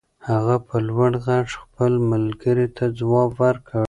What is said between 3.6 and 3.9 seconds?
کړ.